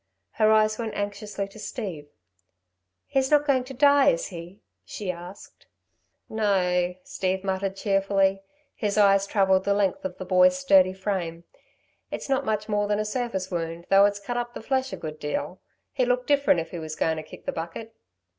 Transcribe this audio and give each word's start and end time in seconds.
Her 0.31 0.51
eyes 0.51 0.79
went 0.79 0.95
anxiously 0.95 1.47
to 1.49 1.59
Steve. 1.59 2.07
"He's 3.05 3.29
not 3.29 3.45
going 3.45 3.63
to 3.65 3.73
die, 3.75 4.09
is 4.09 4.25
he?" 4.29 4.63
she 4.83 5.11
asked. 5.11 5.67
"No," 6.27 6.95
Steve 7.03 7.43
muttered, 7.43 7.75
cheerfully. 7.75 8.41
His 8.73 8.97
eyes 8.97 9.27
travelled 9.27 9.63
the 9.63 9.75
length 9.75 10.03
of 10.03 10.17
the 10.17 10.25
boy's 10.25 10.57
sturdy 10.57 10.93
frame. 10.93 11.43
"It's 12.09 12.29
not 12.29 12.45
much 12.45 12.67
more 12.67 12.87
than 12.87 12.97
a 12.97 13.05
surface 13.05 13.51
wound, 13.51 13.85
though 13.91 14.05
it's 14.05 14.19
cut 14.19 14.37
up 14.37 14.55
the 14.55 14.63
flesh 14.63 14.91
a 14.91 14.97
good 14.97 15.19
deal. 15.19 15.61
He'd 15.93 16.07
look 16.07 16.25
different 16.25 16.61
if 16.61 16.71
he 16.71 16.79
was 16.79 16.95
goin' 16.95 17.17
to 17.17 17.21
kick 17.21 17.45
the 17.45 17.51
bucket." 17.51 17.93